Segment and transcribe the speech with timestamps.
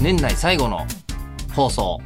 [0.00, 0.86] 年内最後の
[1.54, 2.00] 放送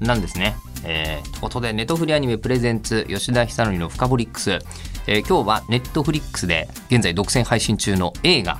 [0.00, 0.56] なんですね。
[0.84, 4.58] えー、ということで、ネットフリアニメプレゼンツ、吉田久典のフカボリックス。
[5.06, 8.58] えー、今日はネットフリックスで現在独占配信中の映画、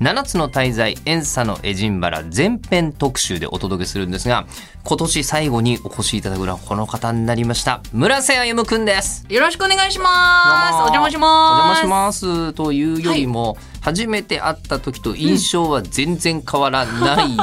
[0.00, 4.44] 7つの滞在、エンサのエジンバラ前編特集でお届けするんですが、
[4.82, 7.80] 今年最後にお越しいただくのはこの方になりました。
[7.92, 9.24] 村瀬歩くんです。
[9.28, 10.74] よろしくお願いします。
[10.74, 11.62] お邪魔します。
[11.62, 12.52] お邪魔します。
[12.54, 17.26] というよりも、はい、初めて会った時と印象は全然変わらない。
[17.26, 17.38] うん、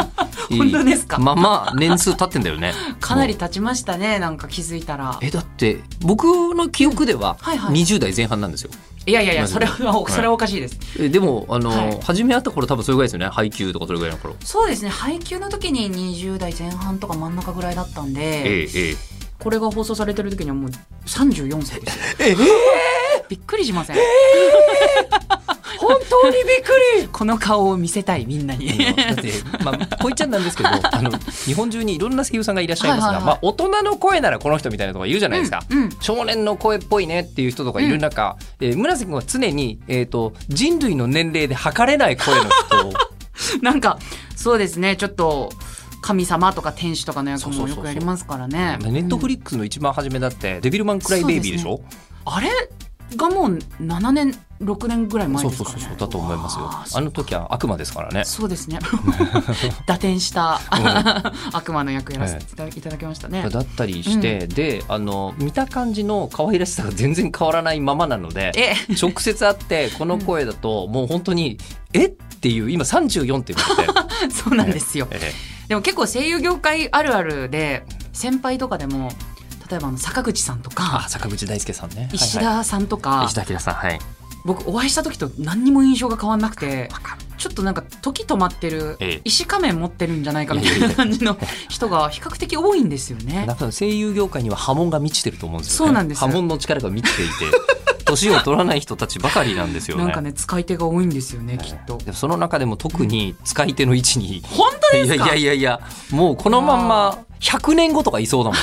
[0.58, 1.18] 本当ですか？
[1.20, 2.74] まあまあ年数経ってんだよね。
[3.00, 4.20] かなり経ちましたね。
[4.20, 5.18] なんか気づいたら。
[5.22, 8.72] え、だって僕の記憶では20代前半なんですよ。
[9.08, 9.76] いやいやいや、それは、
[10.10, 10.78] それはおかしいです。
[11.00, 13.26] え、でも、あの、初め会った頃、多分それぐらいですよね。
[13.30, 14.36] 配給とかそれぐらいの頃。
[14.44, 14.90] そうですね。
[14.90, 18.22] 配給の時に20代前半とか真ん中ぐらいだったんで。
[18.66, 18.96] ええ、
[19.40, 20.72] これが放送されてる時にはもう
[21.08, 21.98] 34歳です。
[22.20, 22.36] ええ
[23.28, 23.98] びっくりしません？
[23.98, 24.00] え
[25.80, 27.08] 本当にびっくり。
[27.12, 28.78] この顔を見せたいみんなに。
[28.78, 29.32] だって
[29.64, 31.12] まあこいちゃんなんですけど あの
[31.46, 43.12] 日本中にいろんな声優さんがいらっしゃいますが、まあ、大人の声ならこの人みたいなとかいるじゃないですか、うんうん、少年の声っぽいねっていう人とかいる中、うん、えー、村瀬君は常に、えーと、人類の年齢で測れない声の人。
[43.62, 43.98] なんか
[44.36, 44.96] そうですね。
[44.96, 45.52] ちょっと
[46.02, 48.78] 神様とか天使とかの役もよくやりますからね。
[48.82, 51.84] ネットフリックスの一番初めだって、デビルマンクライベイビーでしょ、ね、
[52.26, 52.50] あれ？
[53.16, 57.00] がもう7年6年ぐらい前ですか、ね、そうそうそうだと思いますよ。
[57.00, 58.26] あの時は悪魔ですからね。
[58.26, 58.80] そうですね。
[59.88, 62.44] 打点した、うん、悪魔の役やらせて
[62.80, 68.52] いただきましたね、だったりして、うん、であの見た感じの可愛らしさが全然変わらないままなので
[69.02, 71.58] 直接会ってこの声だと、もう本当に
[71.94, 72.06] え？
[72.06, 75.34] っていう今34って言って そうなんですよ、ええ、
[75.70, 79.12] でも結構声優業界あるあるで先輩とかでも
[79.72, 82.10] 例えばあの坂口さんとか坂口大輔さんね。
[82.12, 84.00] 石田さんとか、はいはい、石田明さんはい。
[84.44, 86.90] 僕お会いした時と何にも印象が変わんなくて
[87.38, 91.38] ちょっとなんか時止まってる石仮面持ってるんじゃないかみたいな感じの
[91.70, 93.46] 人が比較的多いんですよね。
[93.48, 97.34] だから声優業界には波紋が満ちてると思うんですよ、ね、そうなんです波紋の力が満ちていて
[98.04, 100.06] 年を取らない人たちばかりなんですよね。
[100.06, 102.00] なんかね使い手が多いんですよね、きっと。
[102.14, 105.26] その中でも特に使い手の位置に、本当ですか？
[105.26, 108.60] いやいやいやもうこのまんま100年後とかいそうだもん。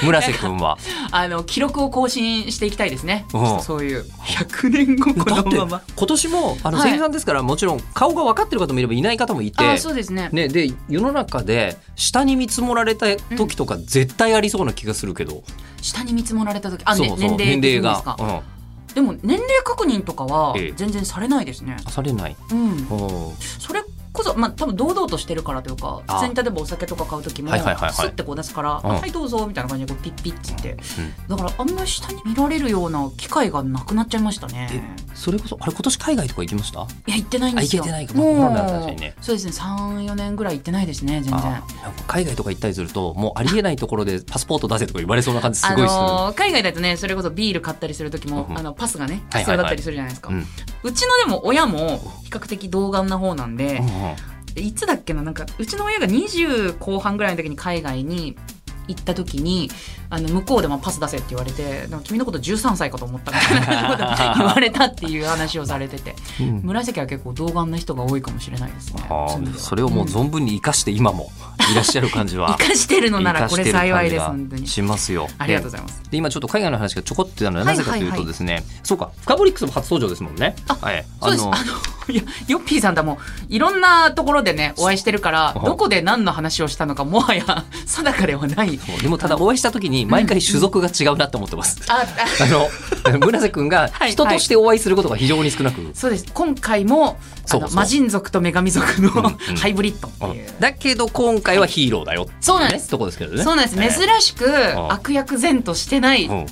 [0.04, 0.78] 村瀬君は？
[1.10, 4.04] あの記録を更新していきたいですね、うん、そういう。
[4.24, 5.82] 100年後このまま。
[5.96, 9.78] 今年もあの声優さんですから、もちろん顔が分かってる方もいればいない方もいて。
[9.78, 10.28] そうですね。
[10.32, 13.06] ねで世の中で下に見積もられた
[13.36, 15.42] 時とか絶対ありそうな気がするけど、うん、
[15.82, 16.82] 下に見積もられた時。
[16.84, 18.40] あ、ね、そうそう年齢が、うん
[18.94, 21.76] でも年齢確認とかは全然されないですね。
[21.78, 22.36] ええ、されない。
[22.50, 22.86] うん。
[23.58, 30.76] それこそ、まあ、多分堂々としてるからというか普通に例えばお酒とか買う時も、スッてこう出すから「うん、はいどうぞ」みたいな感じでこうピッピッつって、
[31.28, 34.96] うん、だからあんまり下に見られるような機会がなくなっちゃいましたね。
[35.14, 36.80] それこそあれ今年海外とか行きました？
[36.80, 37.82] いや行ってないんですよ。
[37.82, 38.14] 行けてないか。
[38.14, 38.50] も、
[38.94, 39.52] ね、そうですね。
[39.52, 41.62] 34年ぐらい行ってないですね全然。
[42.06, 45.66] 海外とか行ったりするともうありえないところでパスポート出せとか言われそうな感じす。
[45.66, 50.30] ごいする、あのー、海外だとねそれこそビール買ったりする時も、うん、あのパスがね必要だったりするじゃないですか、
[50.82, 53.99] うちのでも親も比較的童顔な方なんで、うん
[54.56, 58.36] いつだっけななんかうちの親が20後半ぐらいの時に海外に
[58.88, 59.70] 行った時に
[60.08, 64.04] あの向こうでもパス出せって言われて君のこと13歳かと思ったみたいなこと
[64.38, 69.02] 言われたっていう話をされてて、うん、紫は結構童顔な人が多いかもしれないですね。
[69.56, 71.30] それをもう存分に生かして今も
[71.70, 72.56] いらっしゃる感じは。
[72.58, 74.66] 生かしてるのならこれ幸いです本当に。
[74.66, 75.28] しますよ。
[75.38, 76.02] ありがとうございます。
[76.10, 80.56] で今ちょっと海外の話がちょこっとなのはなぜかというとですね、はいはいはい、そうかフカボリックスも初登場ですもんね。
[80.66, 81.44] あ、はい、そうです。
[81.44, 81.54] あの
[82.08, 83.18] いやヨッピーさんだも
[83.48, 87.44] いろんなところでねお会いしてるからどこで何の話をしたのかもはや
[87.86, 88.78] 定かではない。
[89.02, 92.46] でもただお会いした時に毎回種族が違うなと思ってます、うん、ああ。
[92.46, 92.68] の
[93.18, 95.84] 村瀬君が 人としてお会いすることが非常に少なく、はい。
[95.86, 96.26] はい、そうです。
[96.32, 97.18] 今回も
[97.50, 99.10] あの魔人族と女神族の、
[99.48, 102.88] うん、ハイブリッドっていう、だけど今回はヒーローだよ、そうなんです。
[102.88, 103.42] とこですけどね。
[103.42, 103.98] そうなんです。
[103.98, 104.46] 珍しく
[104.90, 106.46] 悪役前としてない、悪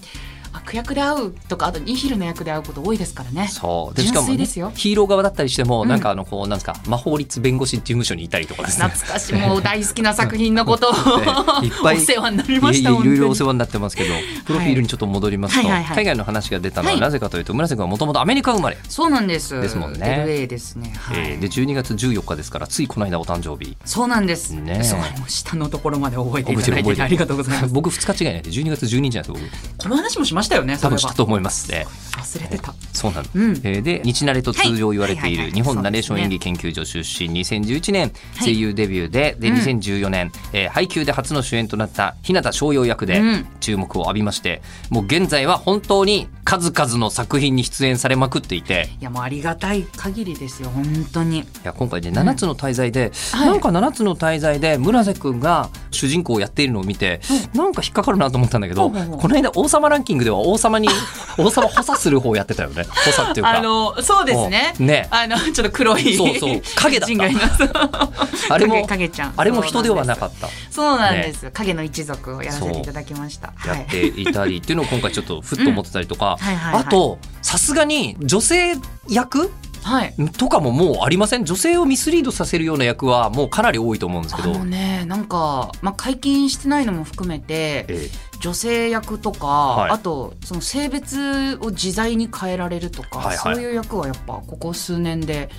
[0.68, 3.48] 悪役で会うとかあとニヒルの役で会うこと多いですからね。
[3.48, 3.96] そう。
[3.96, 8.86] でしかも、ね、ヒーロー側だったりしても、うん、なんかあのこうなんですか魔法律弁護士事務所にいたりとかですね。
[8.88, 9.34] 懐かしい。
[9.34, 10.92] もう大好きな作品のことを
[11.64, 18.76] いっぱいお世話になりましたいろいろお世話になってますけどプロフィールにちょっと戻りますと、はい海外の話が出たのはなぜかというと、村瀬君はもともとアメリカ生まれ。
[18.88, 19.60] そうなんです。
[19.60, 20.24] ですもんね。
[20.26, 23.76] LA ですね、はい、えー、で12月14日ですからついこの間お誕生日。
[23.84, 24.50] そうなんです。
[24.50, 27.74] ねそう下のところまで覚えていただいてありがとうございます。
[27.74, 29.40] 僕2日違いなんで12月12日なんです僕。
[29.78, 31.86] この話もしましたよね多分したと思いますね。
[32.18, 43.22] 忘れてた、そうなんです、うん、えー、で日慣れと通常言われている日本ナレーション演技研究所出身2011年声優デビューで、で2014年、えー、配給で初の主演となった日向翔陽役で
[43.60, 48.88] 注目を浴びまして、もう現在は本当に数々の作品に出演されまくっていて。
[49.00, 51.40] いやもうありがたい限りですよ本当に。
[51.40, 53.40] いや今回ね7つの滞在で、うん。
[53.46, 57.20] なんか7つの滞在で村瀬君が主人公をやっているのを見て、
[57.52, 60.88] うん、なんか引っかかるなと思ったんだけど、うん、この間王様ランキングでは王様に
[61.38, 62.84] 王様補佐する方やってたよね。
[62.84, 63.58] 補佐っていうか。
[63.58, 64.74] あのそうですね。
[64.78, 65.08] ね。
[65.10, 66.62] あのちょっと黒いそうそう。
[66.76, 68.10] 影だった。
[68.54, 69.34] あれも影ちゃん。
[69.36, 70.48] あれも人ではなかった。
[70.70, 73.52] そうなんです、ね、影の一族をやらせていただきました。
[73.66, 76.38] やっていたりっていうのを今回ちょっとふっと思ってたりとか、
[76.72, 78.76] あとさすがに女性
[79.08, 79.50] 役
[79.82, 81.44] はい、とかももうありません？
[81.44, 84.52] 女性をミスリードさせるような役はもうかなり多いと思うんですけど。
[84.64, 88.10] ねなんか、まあ、解禁してないのも含めて、ええ、
[88.40, 95.50] 女性役とか、はい、あとその性別を自在に変えられるとか、はいはい、そういう役はやっぱここ数年で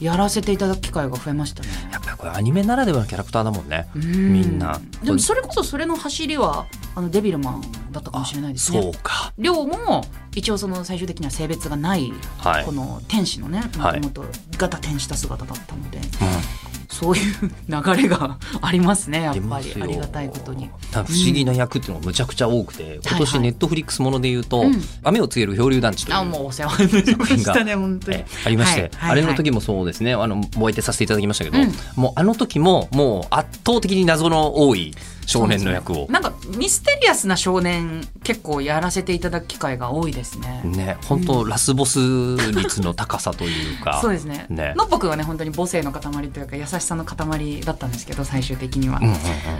[0.00, 1.68] やらせていただく機会が増えましたね。
[1.90, 3.88] やっぱりこれアニメならではのキャラクターだもんね。
[3.94, 4.80] みんな。
[5.02, 9.32] でもそれこそそれの走りはあのデビルマンだったかもしれないですねそうか。
[9.38, 10.04] 亮も
[10.34, 14.24] 一応その最終的には性別がない、はい、この天使のねもともと
[14.56, 16.04] 型天使た姿だったので、うん
[16.98, 19.72] そういう流れがありますねやっぱり。
[19.80, 20.68] ありがたいことに。
[20.90, 26.16] 不思議な役っていうのがむちゃくちゃ多くて、うん、今年ネットフリックスもので言うと「はいはい、雨を告げる漂流団地」という。
[26.16, 28.24] あもうお世話になりましたね本当に。
[28.44, 30.14] ありまして、はいはいはい、あれの時もそうですね。
[30.14, 34.92] あのお相手させていただきましたけど、うん、もうあの時ももう圧倒的に謎の多い
[35.28, 40.62] 少年の役を、なんかミステリアスな少年結構やらせていただく機会が多いですね。
[40.64, 41.98] ね本当、うん、ラスボス
[42.52, 43.98] 率の高さというか。
[44.02, 44.46] そうですね。
[44.48, 44.72] ね。
[44.74, 49.18] のっぽくんはね本当に母性の塊というか優しさの塊だったんですけど最終的には、うんうんうん、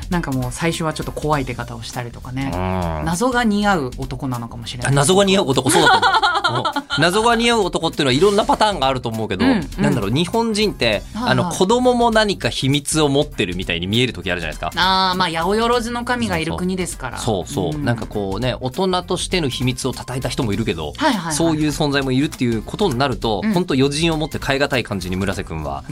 [0.08, 4.94] なんかもう最初はちょっと怖い出方をしたりとかね、うん、謎が似合う男なのかもしれない。
[4.94, 6.64] 謎が似合う男そうだと思う。
[6.98, 14.72] 謎が似合う男っていうのはいろんなパターンがあると思うけど、うんうん、なんだろう日本人って、あの子供も何か秘密を持ってるみたいに見える時あるじゃないですか。
[14.80, 17.18] ああまあ八百万の神がいる国ですから。
[17.18, 25.84] そうそう、うん、なんかこうね大人としての秘密を叩いた人もいるけど、はいはいはい、そういう存在もいるっていうことになると、うん、本当余人を持って変え難い感じに村瀬君は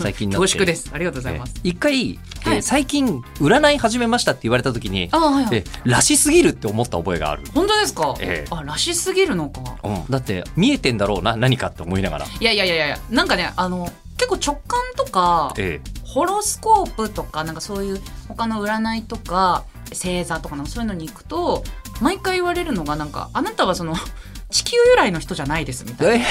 [0.00, 0.42] 最近なって。
[0.42, 0.90] 恐縮です。
[0.92, 1.54] ありがとうございます。
[1.62, 7.42] 一回、えー、最近占い始めましたって言われた時に、はいはい、えらしすぎるって思った覚えがある。
[7.54, 12.26] 本当ですか、えー、あらしすぎるのか、うん、だって見えてんだろうな何かって思いながら。
[12.26, 12.98] いやいやいやいや。
[13.10, 21.64] なんかねあの結構直感とか、ええ、ホロスコープとかなんかそういう他の占いとか星座とかそういうのに行くと
[22.00, 23.94] 毎回言われるのがなんかあなたはその
[24.50, 26.26] 地球由来の人じゃないですみたいな。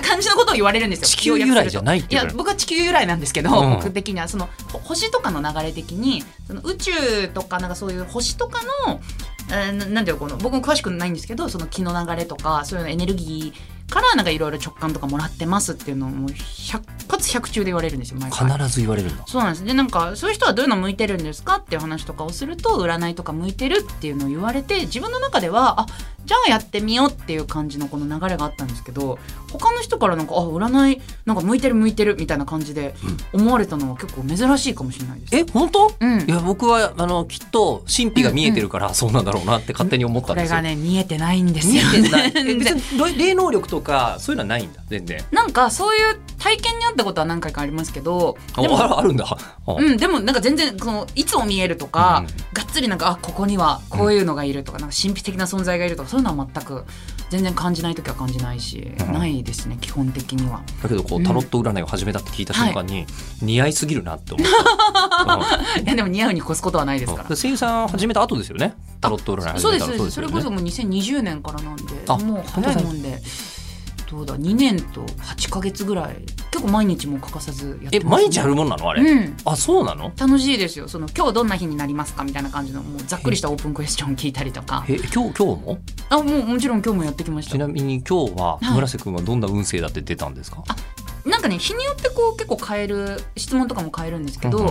[0.00, 1.06] 感じのことを言われるんですよ。
[1.08, 4.48] 地球由来じゃないいや僕は地球由来なんですけど、うん、僕的にはその
[4.84, 6.92] 星とかの流れ的にその宇宙
[7.34, 9.00] とかなんかそういう星とかの
[9.48, 18.50] えー、なんていうこの僕も詳しくないんですけどその気の流れとかそういうのエネルギーからなんかいろいろ直感とかもらってますっていうのをもう100発100中で言われるんですよ毎回。
[18.50, 19.64] 必ず言われるんだそうなんです。
[19.64, 25.86] でなんかそういう人はどういうの向いてるんですかっていう話とかをすると占いとか向いてるっていうのを言われて自分の中ではあ
[26.26, 29.18] じゃあやってみようっていう感じのこの流れがあったんですけど
[29.52, 32.96] 他の人からなんかあ占いなんか向いてる向いてるみたいな感じで
[33.32, 35.36] 思われたのは結構珍しいかもしれないです。
[35.36, 40.56] え本当、うん、いや僕はあのきっと神秘が見えてるからそうなんだろうなって勝手に思ったんですよ。
[40.56, 41.82] これがね見えてないんですよ。
[41.92, 42.32] 見えてない。
[42.32, 42.82] 別に
[43.16, 45.22] 霊能力とかそういうのはないんだ全然。
[45.30, 49.36] なんかそういう体験にあったことは何回かありますけどでもあるんだ。
[49.66, 56.84] うんでもなんか全然そのいつも見えるとか、うん、がっつりなんかあここにはこういうのがいるとか、なんか神秘的な存在がいるとかそういうのは全く
[57.30, 60.62] 全然感じない時は感じないし、うん、ないですね基本的には。
[60.82, 63.06] だけどこうタロット占いを始めたって聞いた瞬間に、
[63.42, 67.36] うん、似合いすぎるなって思った、 いやでも似合うに越すことはないですから。
[67.36, 68.74] 声優さん始めた後ですよね？
[69.00, 71.82] タロット占いそうですそうです、それこそもう2020年からなんで
[72.24, 73.20] もう早いもんで
[74.10, 76.16] どうだ2年と8か月ぐらい。
[76.50, 80.12] 結構毎日も欠かさずやってます、ね、え毎日やるもんなのあれ、うん、あそうなの？
[80.16, 80.88] 楽しいですよ。
[80.88, 84.84] その今日どんな日になりますかみたいな感じのもうざっくりしたオープンクエスチョン聞いたりとか。
[84.88, 85.78] え今日今日も？
[86.08, 87.52] あもうもちろん今日もやってきました。
[87.52, 90.64] ちなみに今日は村瀬君はどんな運勢だって出たんですか、は
[91.26, 94.68] い、なんかね日によってこう結構変える質問とかも変えるんですけど、うんう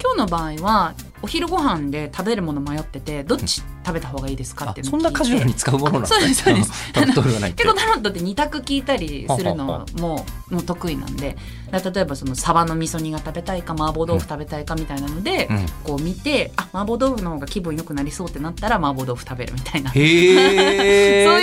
[0.00, 8.18] 今日の場合はお昼ご飯で食べるもの迷っててどっちっ食べた方がいいですかってそんなカジュアルに使うものなんそうですそ結構 タロットって。
[8.20, 11.36] 二択聞いたりするのももう得意なんで。
[11.72, 15.66] 例えばそのサバの味噌煮が食べたいか麻婆豆腐食べたいかみたいなので、うん。
[15.84, 19.92] こう見てあ麻婆豆腐の方が気分良くなりそうってなったら麻婆豆腐食べるみたいな。
[19.94, 20.04] そうい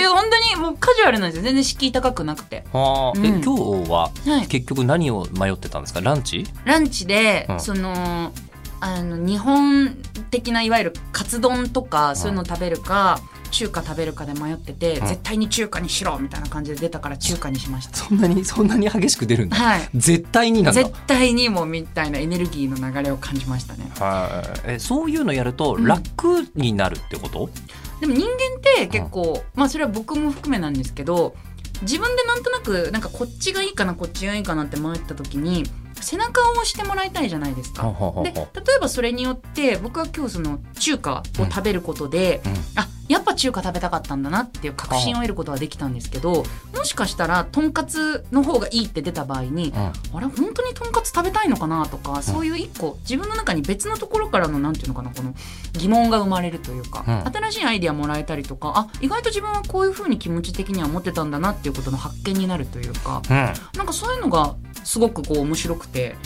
[0.04, 1.44] う本当にもうカジュアルなんですよ。
[1.44, 3.42] 全然敷居高くなくて、はあ、えうん。
[3.42, 6.00] 今日ははい、結局何を迷ってたんですか？
[6.02, 6.46] ランチ？
[6.66, 7.60] ランチで、うん。
[7.60, 8.32] その
[8.80, 9.96] あの日本
[10.30, 17.96] 的ないわゆるカツ丼とかそういうの食べるか、中華食べるかで迷ってて、うん絶対に中華にしろみたいな感じで出たから中華にしました。
[17.96, 19.56] そんなにそんなに激しく出るんだ。
[19.56, 19.88] はい。
[19.94, 20.82] 絶対になんだ。
[20.82, 23.90] 絶対にもみたいなエネルギーの流れを感じましたね。
[23.98, 24.72] はい。
[24.72, 25.84] えそういうのやるとうん。
[25.84, 27.48] 楽になるってこと、
[28.00, 31.34] でも人間って結構、まあそれは僕も含めなんですけど
[31.82, 35.64] 自分でなんとなくなんかこっちがいいかなこっちがいいかなって迷った時に
[36.00, 37.94] 背中を押してもらいたいじゃないですか。
[38.22, 38.40] で例
[38.76, 46.44] えばそれによって僕は今日その中華を食べることで、うんあやっぱ中華食べたかったんだなっていう確信を得ることはできたんですけど
[46.74, 49.92] もしかしたらとんかつの方がいいって出た場合にうん。
[50.16, 55.34] あれ本当にとんかつ食べたいのかなとかそういう一個自分の中に別のところからのなんていうのかなこの
[55.72, 57.32] 疑問が生まれるというか、うん。
[57.32, 63.34] 新しいアイディアもらえたりとかあ意外と自分はこういうふうに気持ち的には思ってたんだなっていうことの発見になるというかうん。
[63.76, 66.16] なんかそういうのがすごくこう面白くて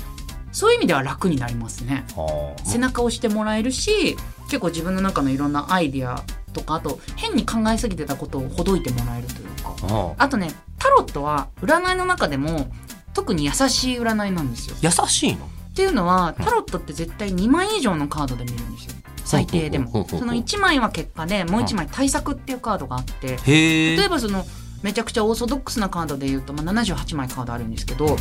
[0.52, 2.04] そういう意味では楽になりますね。
[2.16, 2.64] はあ。
[2.64, 9.94] 背中を押してもらえるし結構自分の中のいろんなアイディアとかあと変に考えすぎてたことをほどいてもらえるというか。
[9.94, 10.24] はあ。
[10.24, 12.70] あとねタロットは占いの中でも
[13.14, 14.76] 特に優しい占いなんですよ。
[14.80, 15.46] 優しいの？
[15.46, 18.94] っていうのはタロットって絶対2枚以上のカードで見るんですよ。
[19.24, 20.06] 最低でも。
[20.08, 23.38] その1枚は結果でもう1枚対策っていうカードがあって。
[23.46, 24.44] 例えばその
[24.82, 28.16] めちゃくちゃオーソドックスなカードで言うと、まあ、78枚カードあるんですけど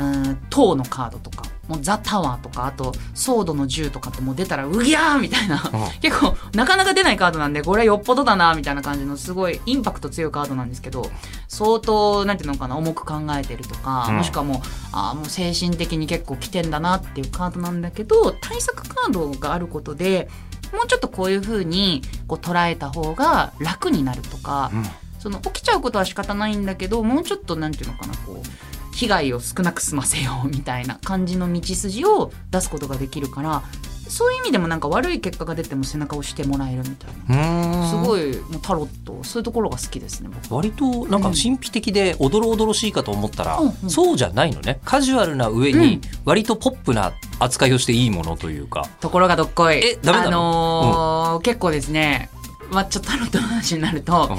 [0.00, 5.62] うん塔のカードとかもうザ・タワーとかあとソードの銃とかってもう出たらうぎゃーみたいな。
[6.00, 11.10] 結構なかなか出ないカードなんでこれよっぽどだなみたいな感じのすごいインパクト強いカードなんですけど
[11.48, 14.16] 相当なんていうのかな重く考えてるとか、うん。
[14.16, 14.58] もしくはもう
[14.92, 20.28] あーもう精神的に結構来てんだなっていうカードなんだけど対策カードがあることで
[20.72, 24.84] もうちょっとこういう風にこう捉えた方が楽になるとか、うん。
[25.20, 33.62] その起きちゃうことは仕方ないんだけどもうちょっとなんていうのかなこう被害を少なく済ませようみたいな感じの道筋を出すことができるから
[34.08, 37.88] そういう意味でもなんか悪い結果が出ても背中を押してもらえるみたいな。
[37.88, 40.54] すいごいもうタロットそういうところが好きですね僕。
[40.54, 43.90] 割となんか神秘的でおどろおどろしいかと思ったら、うんうん。
[43.90, 44.78] そうじゃないのね。
[44.84, 49.78] カジュアルな上に割とポップな扱いをしていいものというか、ところがどっこい。
[49.78, 52.28] えダメなあのー結構ですね
[52.74, 54.36] まあちょっとタロットの話になると、うん。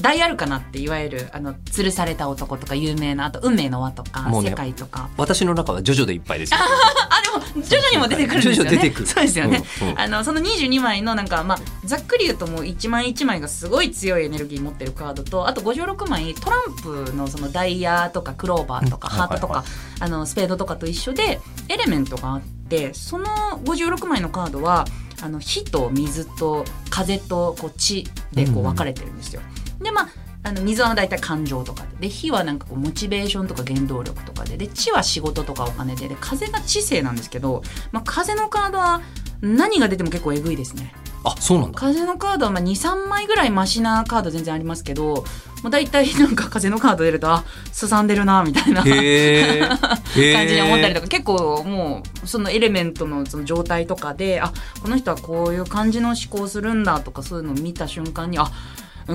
[0.00, 5.10] 大アルカナっていわゆるあの吊るされた男とか有名なあと運命の輪とか、ね世界とか。
[5.16, 6.60] 私の中はジョジョでいっぱいですよ。
[6.60, 8.92] あでも徐々にも出てくるんですよね。
[9.04, 10.00] そうですよね、うんうん。
[10.00, 19.64] あのその22枚のなんかまあざっくり言うともう1枚1枚がすごい強いエネルギー持ってるカードとあと56枚トランプのそのダイヤとかクローバーとかうんハートとかはい
[20.00, 23.26] あのスペードとかと一緒でエレメントがあってその
[23.64, 24.84] 56枚のカードは
[25.20, 29.42] あの火と水と風とこう地でこう分かれてるんですよ。
[29.80, 30.08] でまあ
[30.44, 32.06] あの水は大体感情とかで。
[32.06, 34.56] で火はなんかこうモチベーションとか原動力とかで。
[34.56, 36.08] で地は仕事とかお金で。
[36.08, 39.02] で風が知性なんですけど、まあ、風のカードは
[39.40, 40.92] 何が出ても結構えぐいですね。
[41.36, 41.78] あそうなんだ。
[41.78, 45.24] 風のカードはまあ23枚ぐらいマシなカード全然ありますけど
[45.62, 58.50] もう大体なんか風のカード出るとあすさんでるなみたいな 感じに思ったりとか結構もうそのエレメントのその状態とかであこの人はこういう感じの思考するんだとかそういうのを見た瞬間にあ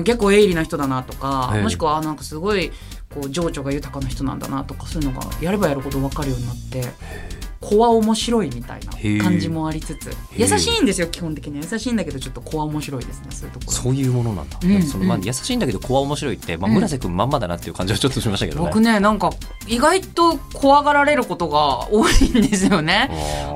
[0.04, 2.72] 結構鋭利な人だなとかええもしくはあなんかすごい
[3.14, 7.43] こう情緒が豊かな人なんだなとかそういうのがやればやるほど分かるようになって。
[7.64, 10.14] 子は面白いみたいな感じもありつつ。
[10.36, 11.66] 優しいんですよ基本的には。
[11.70, 14.58] 優しいんだけどちょっと子は面白いですねそういうところそういうものなんだ。
[14.62, 14.82] うん。
[14.82, 16.74] そのまあうん優しいんだけど子は面白いって、まあ、うん。
[16.74, 18.66] 村瀬君まんまだなっていう感じはちょっとしましたけどね。
[18.66, 19.30] 僕ねなんか
[19.66, 23.10] 意外と怖がられることが多いんですよね。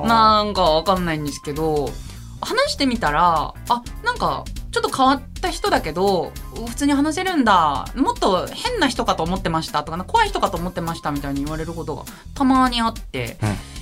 [0.05, 1.89] なんかわかんないんですけど
[2.41, 6.31] 話してみたらあなんかちょっと変わった人だけど
[6.67, 12.03] 普通に話せるんだもっと変な人かと思ってましたとか怖い人かと思ってましたみたいに言われることが
[12.35, 13.78] たまにあって、うん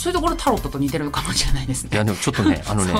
[0.00, 1.90] そういうところタロットと似てるかもしれないですね。
[1.92, 2.94] いやでもちょっとね あのね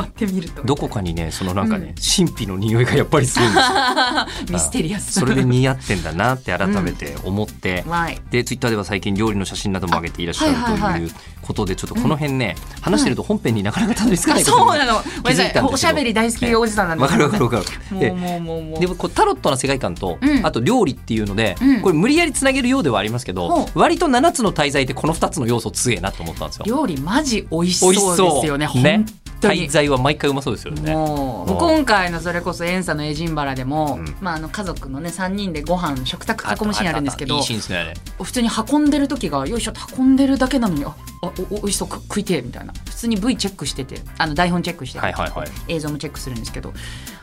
[0.67, 3.65] どこかにねそのなんかね、神秘の匂いがやっぱりするんですよ。
[4.53, 8.21] ミステリアスそれで似合ってんだなって改めて思って、はい。
[8.31, 14.45] でツイッターでは最近料理の写真なども上げていらっしゃるということでちょっとこの辺ね、話してると本編になかなかたどり着かあない。
[14.45, 15.03] ことにそうなの。
[15.03, 17.03] 気づいたんですおしゃべり大好きおじさんなんで。
[17.03, 17.99] わかるわかるわかる。
[17.99, 18.21] でもう。
[18.21, 20.45] もうもうもうでもこうタロットな世界観と、うん。
[20.45, 21.81] あと料理っていうので、うん。
[21.81, 26.65] これ無理やりつなげるようではありますけど、ほ割と7つの滞在でこの2つの要素強えなと思ったんですよ。
[26.67, 29.07] 料理マジ美味しそうですよねね本
[29.41, 46.73] 滞在は毎回うまそうですよねもう今回のそれこそ遠佐のエジンバラでも、うん、まあ、あの家族のね3人でご飯食卓囲むシーンあるんですけど普通に運んでる時がよいしょ運んでるだけなのにああおおいしそう食いてみたいな普通に V チェックしててあの台本チェックして、はいはいはい、映像もチェックするんですけど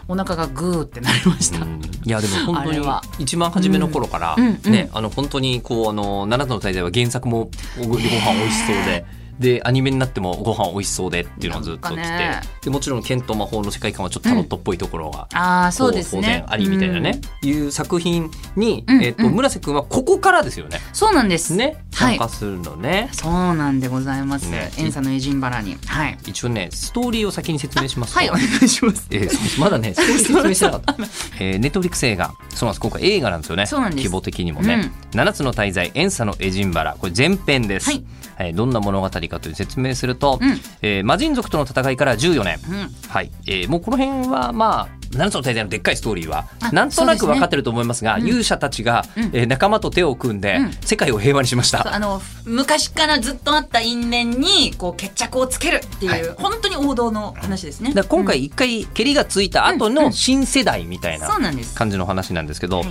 [0.07, 1.57] お腹がグーってなりました。
[1.57, 2.79] いやでも本当に
[3.19, 9.26] 一番初めの頃から、ね、あの本当にこうあの七つの大罪は原作もご飯美味しそうで。
[9.39, 16.45] でアニメになってもご飯美味しそうでっていうのをずっと来て、ね、でもちろん剣と魔法の世界観はちょっとタロットっぽいところが、うん、あそうですね。
[16.47, 20.79] ありみたいなね、うん、いう作品に、うん、えーと村瀬君はここからですよね。
[20.93, 21.53] そうなんです。
[21.55, 21.83] ね。
[21.97, 24.49] 参加するのね、はい、そうなんでございます。
[24.49, 29.07] ね、エンサのエジンバラに、はい、一応ねストーリーを先に説明しますはいお願いします。
[29.09, 30.95] えー、まだね ストーリー説明してなかった。
[31.39, 32.33] えー、ネットフリックス映画。
[32.53, 32.79] そうなんです。
[32.81, 33.65] 今回映画なんですよね。
[33.65, 34.03] そうなんです。
[34.03, 36.95] 規模的にもね、七、つの大罪エンサのエジンバラ。
[36.99, 37.89] これ前編です。
[37.89, 38.03] はい。
[38.37, 40.49] はい、どんな物語かという説明すると、うん、
[40.81, 43.31] えー、魔人族との戦いから14年、うん、はい。
[43.47, 51.93] えー、もうこの辺はまあ7つの大罪のでっかいストーリーはなんとなく分かってると思いますが、ね、勇者たちが、うん、えー、仲間と手を組んで、世界を平和にしました。
[51.93, 57.93] あの昔からずっとあった因縁にこう決着をつけるっていう、はい、本当に王道の話ですね。
[58.07, 61.27] 今回一回けりがついた後の新世代みたいな
[61.75, 62.83] 感じの話なんですけど、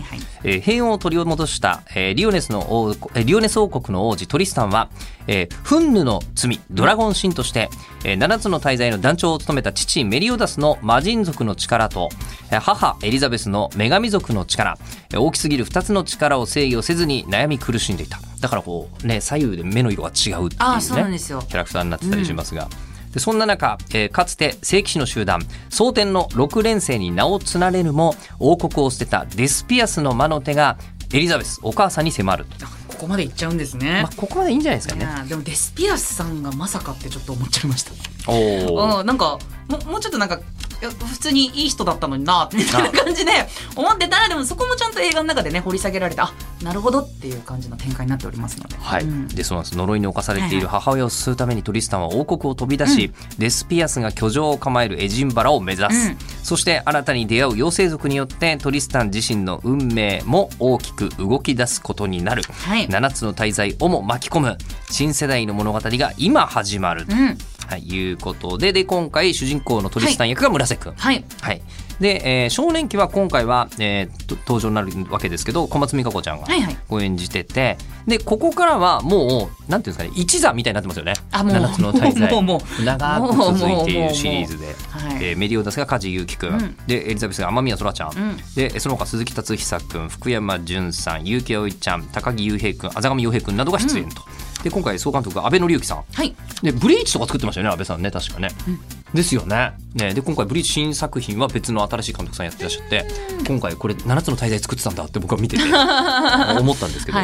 [0.44, 4.88] えー、平穏を取り戻した、えー、リオネスの王リオネス王国の王子トリスタンは、
[5.26, 7.68] えー、フンヌの罪ドラゴン神として、
[8.04, 12.05] えー、7つの大罪の団長を務めた父メリオダスの魔人族の力と
[12.50, 14.78] 母エリザベスの女神族の力。
[15.14, 18.18] 大きすぎる2つの力を制御せずに悩み苦しんでいた。
[18.40, 22.68] だからこうね左右で目の色が違うっていうねキャラクターになってたりしますが、
[23.06, 30.78] うん、でそんな中、えー、かつて聖騎士の集団蒼天の6連星に名を連ねるも王国を捨てたデスピアスの魔の手が
[31.12, 32.46] エリザベスお母さんに迫る
[32.88, 35.06] ここまでいっちゃうんですね、まあ、ここまでいいんじゃないですかね。
[35.28, 37.92] でもデスピアスさんがまさかってちょっと思っちゃいました。
[38.26, 40.40] おおなんかももうちょっとなんか
[40.80, 43.32] 普通にいい人だったのになみたいな感じで
[43.74, 64.58] 思ってたらでもそこもちゃんと映画の中でね掘り下げられてあなるほどっていう感じの展開になっておりますので、はい、うん、でそうなんです呪いに侵されている母親を救うためにトリスタンは王国を飛び出し、うん、デスピアスが居城を構えるエジンバラを目指す、うん、そして新たに出会う妖精族によってトリスタン自身の運命も大きく動き出すことになる、はい、7つの大罪をも巻き込む
[64.90, 67.06] 新世代の物語が今始まる。
[67.08, 70.92] うんはい、いうことで、で、今回主人公のトリスタン役が村瀬君。
[70.96, 71.24] はい。
[71.40, 71.62] はい。
[72.00, 76.46] で、えー、少年期は今回は、えー、登場になるわけですけど小松美香子ちゃんが
[76.88, 77.78] ご演じてて、はいはい、
[78.10, 81.14] でここからはもうなんていうんですかね一座みたいになってますよね。
[81.32, 82.84] あもう7つの大罪。
[82.84, 94.22] 長く続いているシリーズで、はい、えー、メリオダスが梶裕貴君、うん、でエリザベスが天宮空ちゃん、うん、でその他鈴木達久君福山潤さん結城葵ちゃん高木雄平君あざがみ洋平君などが出演と。
[94.40, 98.80] うんで今回総監督が安倍紀之さん、はい、でブリーチとか作ってましたよね安倍さんね確かね、うん、
[99.14, 99.74] ですよね。
[99.94, 103.06] ねで今回ブリーチ新作品は別の新しい監督さんやってらっしゃって
[103.46, 105.62] 今回これ7つの滞在作ってたんだって僕は見てて
[106.58, 107.18] 思ったんですけど。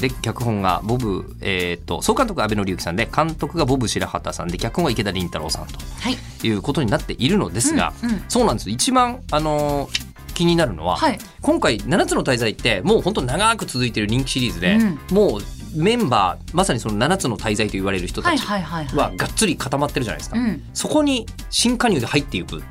[0.00, 8.70] で脚本がボブ、えーと、総監督安倍紀之さんで監督がボブ白畑さんで脚本は池田凛太郎さんと、はい、いうことになっているのですが、うんうん、そうなんです。
[8.70, 15.42] 一番あのー気になるのは、はい、今回「7つの大罪」ってもう本当長く続いてる人気シリーズで、うん、もう
[15.76, 20.36] メンバーまさにその7つの大罪と言われる人たちはがっつり固まってるじゃないですか、
[20.72, 22.62] そこに新加入で入っていくっ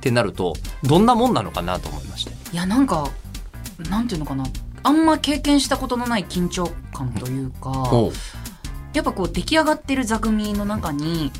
[0.00, 2.32] てなるとどんなもんなのかなと思いまして。
[2.52, 3.10] いやなんか
[3.90, 4.44] なんていうのかな。
[4.84, 7.88] あんま経験したことのない緊張感というか、
[8.94, 11.30] やっぱこう出来上がってる座組の中に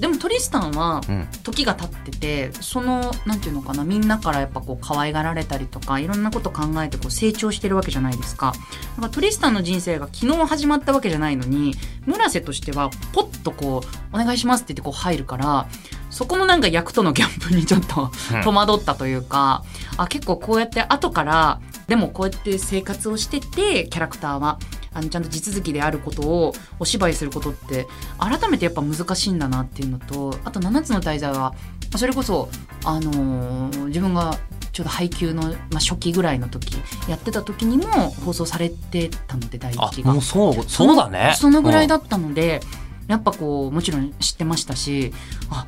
[0.00, 1.02] でもトリスタンは
[1.42, 8.52] 時が経ってて、うん、そのなんていうのかなみんなからやっぱこう可愛がられたりとかいろんなこと考えてこう成長してるわけじゃないですか。
[8.96, 11.74] だからトリスタンの人生が昨日始まったわけじゃないのに
[12.06, 15.68] 村瀬としてはポッとこう「お願いします」って言ってこう入るから
[16.08, 18.10] そこのなんか役とのギャップにちょっと
[18.42, 19.64] 戸惑ったというか、
[19.96, 24.58] あ結構こうやって後からでもこうやって生活をしててキャラクターは
[24.92, 27.86] あのちゃんと地続きであることをお芝居することって
[28.18, 31.54] 改めてやっぱ難しいんだなっていうのとあと7つの大罪は
[31.96, 32.48] それこそ、
[32.84, 34.38] あのー、自分が
[34.72, 36.76] ちょうど配給の、まあ、初期ぐらいの時
[37.08, 40.12] やってた時にも放送されてたので第一期が。
[40.12, 41.34] もうそうそうだね。
[41.36, 42.60] そのぐらいだったので、
[43.04, 45.12] うん、やっぱこうもちろん知ってましたし
[45.50, 45.66] あ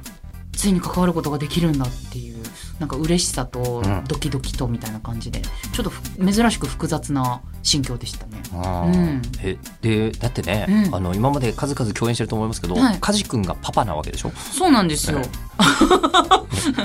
[0.53, 2.42] ついに関わることができるんだっていう
[2.83, 8.43] なんか嬉しさとドキドキとみたいな感じで、うん、ちょっと珍しく複雑な心境でしたね。
[8.53, 14.33] うん、えでだってね、うん、あの今まで数々共演してると思いますけど、はい、梶君がパパなわけでしょ？
[14.33, 15.23] そうなんですよ。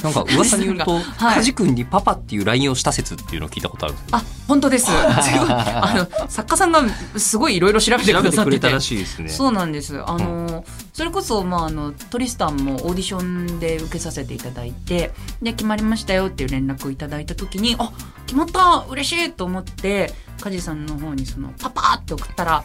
[0.04, 1.54] なんか噂によると、 はい。
[1.54, 4.18] 君にパパっていう LINE をした説っていうのを聞いたことあるんですよ。
[4.18, 4.86] あ本当です。
[4.92, 5.02] すごい。
[5.50, 6.84] あの作家さんが
[7.18, 8.60] すごいいろいろ調べてく調べださってて。
[8.60, 9.30] てくれたらしいですね。
[9.30, 10.00] そうなんです。
[10.06, 10.47] あの、
[10.94, 17.92] それこそ、まあ、あのトリスタンもオーディションで受けさせていただいてで決まりましたよっていう連絡をいただいた時にあ
[18.26, 22.64] 決まった嬉しいと思って梶さんの方にそのパパって送ったら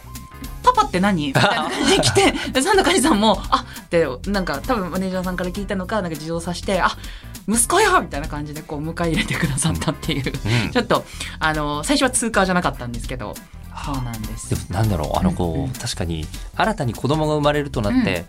[0.63, 1.27] パパって何？
[1.27, 6.97] みたいな感じで来て でサンドカジさんも「あってなんか多分マネージャーさんから聞いたのかなんか事情さして「あ
[7.47, 10.33] 息子よ!」みたいな感じでこう迎え入れてくださったっていう、
[10.65, 11.05] うんちょっと
[11.39, 13.35] あの最初は通過じゃなかったんですけど
[13.85, 14.49] そうなんです。
[14.49, 15.63] でもなんだろうあのこう、うん。
[15.65, 18.25] うん確かに新たに子供が生まれるとなって、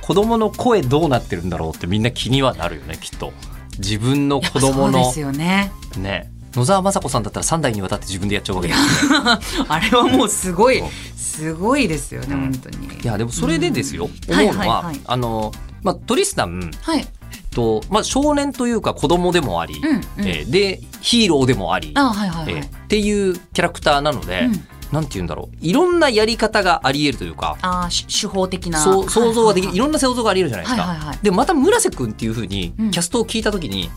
[0.00, 3.32] 子供の声どうなってるんだろうってみんな気にはなるよねきっと。
[3.78, 5.72] 自分の子供のそうですよね。
[5.96, 9.24] ね野沢雅子さんだったら3代にわたって自分でやっちゃうわけですよ。
[9.24, 10.82] ね あれはもうすごい
[11.16, 12.40] すごいですよね、うん。
[12.40, 12.86] 本当に。
[12.86, 14.40] いやでもそれでですよ、うん。
[14.40, 15.00] 思うのは,、はいはいはい。
[15.04, 15.52] あの、
[15.82, 17.06] まあ、トリスタンはい。
[17.50, 20.02] と、まあ、少年というか子供でもあり、うんうん。
[20.28, 25.56] えーでヒーローでもあり、あはいはいはい、えーっていうキャラクターなので、うんなんて言うんだろう。
[25.60, 30.82] いろんなやり方があり得るというかあし手法的なそう想像ができる、いはろんな想像があり得るじゃないですか。
[30.82, 31.18] はいはいはい。
[31.22, 32.90] でまた村瀬君っていうふうにうん。
[32.90, 33.90] キャストを聞いた時に、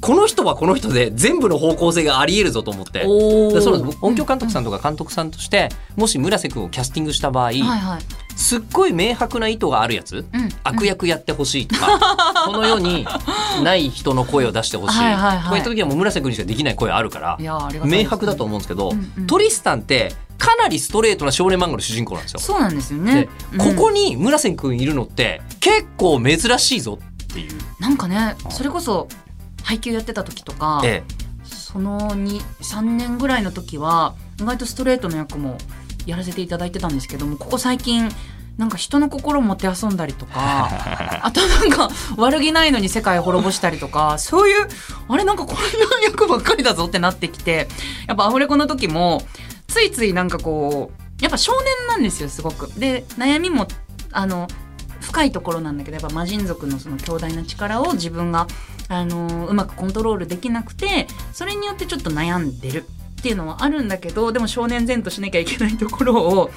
[0.00, 3.02] この人はこの人で全部の方向性があり得るぞと思って。
[3.60, 8.02] そう音響監督ん、さんとか監督さんとして、もし村瀬君をキャスティングした場合、はいはい
[8.40, 10.48] すっごい明白な意図があるやつ、うん。
[10.64, 12.00] 悪役やってほしいとか、
[12.46, 13.06] この世に
[13.62, 14.98] ない人の声を出してほしい。
[14.98, 15.48] はいはいはい。
[15.50, 17.36] こういった時はもう村瀬君にしかできない声あるから。
[17.38, 19.26] いやありがたいです明白だと思うんですけど、うんうん。
[19.26, 22.40] トリスタンってかなりストレートな少年漫画の主人公なんですよ。
[22.40, 23.76] そうなんですよでね、うん。
[23.76, 27.52] ここに村瀬君いるのって結構珍しいぞっていう。
[27.78, 29.06] なんかねそれこそ
[29.62, 31.02] 配給やってた時とか、え
[31.44, 35.58] その23年ぐらいの時は意外とストレートの役も
[36.06, 38.10] やらせていただいてたんですけどもここ最近
[38.56, 40.34] なんか人の心もてあそんだりとか
[41.24, 44.68] あとなんか悪気ないのに世界滅ぼしたりとかそういう
[45.08, 47.68] あれなんかこれの役ばっかりだぞってなってきて
[48.06, 49.22] やっぱアフレコの時も
[49.66, 52.66] ついついなんかこうやっぱ少年なんですよすごく。
[52.78, 53.66] で悩みも
[54.12, 54.48] あの
[55.00, 58.46] 深いところなんだけどやっぱ魔人族のその強大な力を自分が
[58.88, 62.86] あのうまくコントロールできなくてそれによってちょっと悩んでる
[63.20, 66.50] っていうのはあるんだけどでも少年前としなきゃいけないところを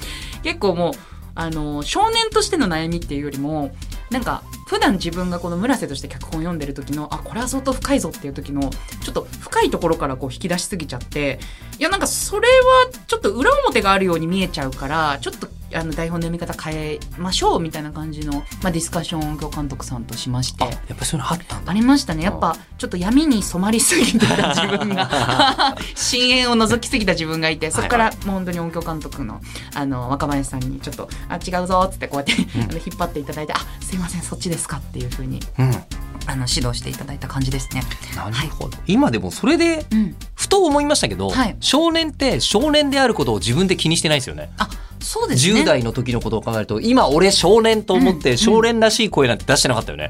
[0.43, 0.93] 結構もう
[1.35, 3.75] あの少年としての悩みっていうよりも
[4.11, 8.69] なんか普段自分がこの村瀬として脚本読んでる時のあこれは相当深いぞっていう時の
[9.01, 11.39] ちょっと深いところからこう引き出しすぎちゃって
[11.79, 20.67] いやなんかそれはちょっと裏表があるように見えちゃうからちょっとあの台本の読み方変えましょうみたいな感じの、まあ、ディスカッションを音響監督さんとしましてあ。
[20.67, 21.71] やっぱりそういうのあったんだ。
[21.71, 29.41] ありましたねやっぱちょっと闇に染まりすぎてた自分が 深淵を覗きすぎた自分がいてそこからもう本当に音響監督の
[29.73, 35.83] あの若林さんにちょっと「あ違うぞ」っつってこうやって、あの引っ張っていただいて「あすいませんそっちですか」っていうふうにうん。
[36.25, 37.83] あの指導していただいた感じですね。
[38.15, 38.77] なるほど。
[38.87, 44.51] 今でもそれでうん、ふと思いましたけど、はい少年って少年であることを自分で気にしてないですよね。
[44.57, 44.69] あ
[45.03, 45.61] そうですね。
[45.61, 50.09] 10代の時のことを考えると今俺少年と思っうんて少年らしい声なんて出してなかったよね。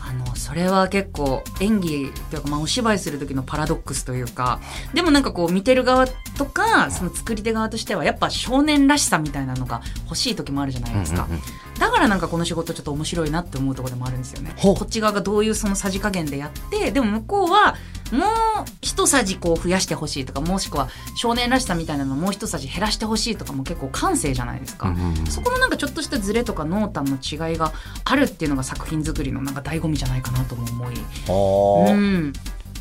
[0.00, 4.60] あのそれは結構演技というか、まあ、お芝居する時のパラドックスというか
[4.94, 11.42] でもなんかこう見てる側とかその作り手側としてはやっぱ少年らしさみたいなのが欲しい時もあるじゃないですか、うんうんうん。
[11.78, 14.54] だからなんかこの仕事ちょっと面白いなって思うところでもあるんですよね。
[14.62, 17.76] こっち側がどういうそのさじ加減でやってでも向こうは
[18.12, 18.28] もう
[18.80, 24.94] 一さじこう増やしてほしいとかもしくは少年らしさみたいなのをもう一さじ減らしてほしいとかも結構感性じゃないですか、
[25.28, 27.72] そこのなんかちょっとしたズレとか濃淡の違いが
[28.04, 30.94] あるっていうのが作品作りのなんか醍醐味じゃないかなとも思い、
[31.92, 32.32] うん、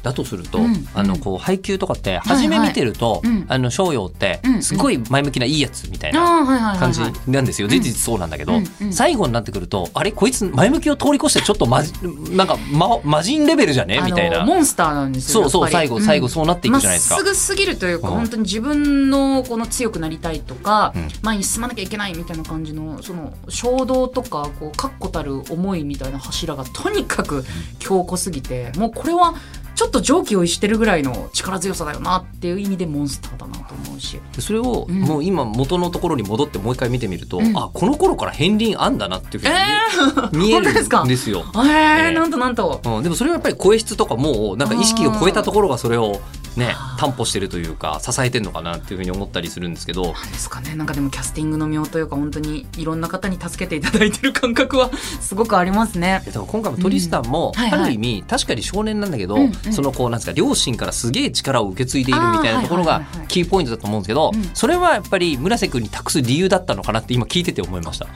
[0.03, 7.67] だとすると、うんあのこう配給とかって初め見てると、あの商用ってうんすごい前向きないいやつみたいな感じはい、なんですよ。
[7.67, 7.69] ん。
[7.69, 8.53] 事実そうなんだけど、
[8.91, 11.93] 最後になってくるとあれこいつ前向きを通り越してちょっとまじ
[12.31, 14.01] なんか、ま、魔人レベルじゃね？
[14.03, 14.45] みたいな。
[14.45, 17.15] モンスターなんですよそうそう最後最後そうなっていくじゃないですか。
[17.15, 18.15] まっすぐすぎるというか、うん。
[18.15, 21.07] 本当に自分のこの強くなりたいとか、うん。
[21.21, 27.43] 前に進まなきゃいけないみたいな感じのその衝動とかこう確固たる思いみたいな柱がとにかく
[27.79, 29.35] 強固すぎてもうこれは
[29.77, 34.19] ちょっと常軌を逸してるぐらいの力強さだよなっていう意味でモンスターだなと思うし。
[34.35, 41.43] でそれをうんもう今元のところに戻ってもう一回見てみると、うんあこの頃から片鱗あんだなっていうふうにえ見,、見え本当ですかるんですよ。
[41.53, 42.81] えーええなんとなんと。
[42.83, 46.21] うん、でもそれはやっぱり声質とかもうなんか意識を超えたところがそれを
[46.57, 50.13] ね担保してるというか支えてるのかなっていうふうに思ったりするんですけど。
[50.13, 50.75] なんですかね。
[50.75, 54.89] なんかでもキャスティングの妙というか本当にいろんな方に助けていただいてる感覚は
[55.21, 56.21] すごくありますね。
[56.25, 57.61] だから今回もトリスタンもうん。
[57.61, 57.81] はいはい。
[57.81, 59.73] ある意味確かに少年なんだけど、うんうん。
[59.73, 64.49] そのこうなんですか両親からすげえ力を受け継いでいるみたいなところがキーポイントだと思うんですけど、うん。
[64.53, 68.07] それはやっぱり村瀬君に託す理由だったのかなって今聞いてて思いました。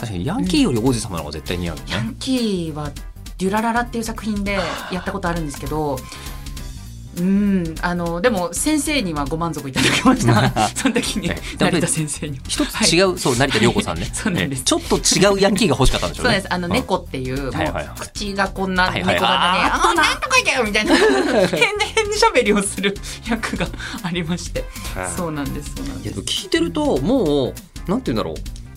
[0.00, 2.90] 確かにヤンキーより王子様の方が絶対似合うよね、ヤンキーは
[3.36, 4.58] デュラララっていう作品で
[4.90, 5.98] やったことあるんですけど
[7.20, 7.74] うん。
[7.82, 10.68] あのでも先生にはご満足いただきました。
[10.74, 12.40] その時に成田先生に。
[12.48, 14.10] 一つ違う、はい、そう成田涼子さんね。
[14.12, 16.32] そうなんです、ちょっと違うヤンキーが欲しかったんでしょうね。
[16.32, 16.54] そうです。
[16.54, 17.52] あの、猫っていう、
[17.98, 20.96] 口がこんな猫型で、ああなんとかいてよみたいな。
[20.96, 21.08] 変で
[21.50, 22.96] 変で喋りをする
[23.28, 23.68] 役が
[24.02, 24.64] ありまして。
[25.16, 26.20] そうなんですそうなんです。
[26.20, 27.54] 聞いてるとも
[27.86, 28.34] うなんて言うんだろう。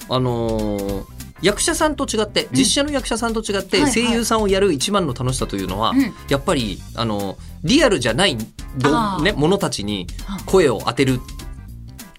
[0.09, 5.93] あのー役者さんと違って実写の役者さんと違って、声優さんをやる一番の楽しさというのは、
[6.29, 8.37] やっぱりあのリアルじゃない
[8.77, 10.07] ど、ね、ものたちに
[10.45, 11.19] 声を当てる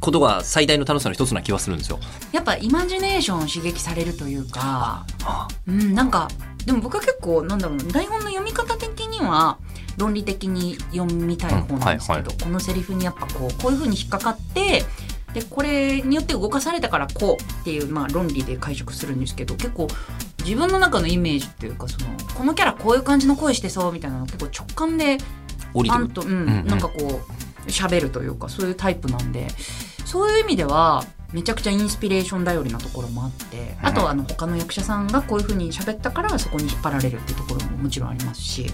[0.00, 1.98] ことが最大の楽しさの一つな気はするんですよ。
[2.32, 5.06] やっぱイマジネーションを刺激されるというか、
[5.66, 6.28] うん、なんか
[6.66, 9.58] でも僕は結構なんだろうな台本の読み方的には
[9.96, 14.84] 論理的に読みたい方なんですけど、うんはいはい、このセリフにやっぱこうこういうふうに引っかかって
[15.34, 19.88] でこれによって動かされたからこうっていう、まあ、論理で解釈するんですけど結構
[20.44, 25.18] 自分の中のイメージっていうかそのこのキャラこういう感じの声してそうみたいなの結構直感で
[25.88, 27.20] パンと、うん、うん、なんかこ
[27.66, 29.48] う喋るというかそういうタイプなんで
[30.04, 38.72] そういう意味ではめちゃくちゃインスピレーション頼りなところもあって、あとはあの他の役者さんがこういうふうに喋ったからそこに引っ張られるっていうところももちろんありますし、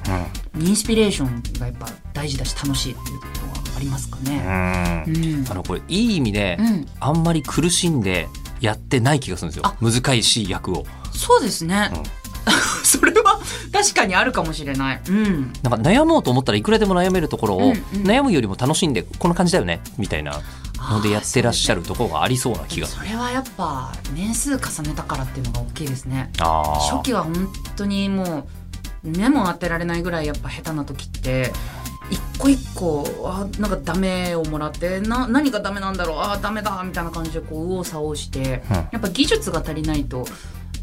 [0.55, 3.49] うん、インスピレーションがやっぱ大事だし楽しいっていうところ。
[3.49, 3.50] はあ
[3.81, 5.05] りますかね。
[5.09, 6.59] うん、あのこれいい意味で、
[7.01, 8.29] あんまり苦しんで
[8.61, 9.75] やってない気がするんですよ。
[9.81, 10.87] 難しい役を。
[11.12, 11.90] そうですね、
[12.85, 13.40] それは
[13.73, 20.40] 確かにあるかもしれない、うん、なんか悩もうと思ったらいくらでも悩めるところを、うんうん、悩むよりも楽しんでこんな感じだよねみたいな
[20.90, 26.31] のでやってらっしゃるところがありそうな気がそれはやっぱ年数重ねたからっていうのが大きいですね。
[26.38, 28.47] 初期は本当にも
[29.05, 31.53] う目も当てられないぐらいやっぱ下手な時って
[32.11, 40.25] 一個一個あなんかダメをもらってな何がダメなんだろうあダメだみたいな感じでこう右往左往して、うん、やっぱ技術が足りないと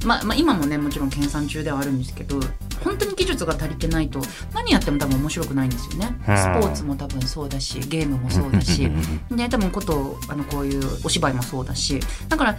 [0.06, 2.40] まあ、まあ、今もねもちろん研鑽中ではあるんですけど
[2.84, 4.22] 本当に技術が足りてないと
[4.54, 6.16] 何やっても多分面白くないんですよね。
[6.22, 8.90] スポーツも多分そうだしゲームもそうだし
[9.32, 12.58] で多分ことあのこういうお芝居もそうだしだから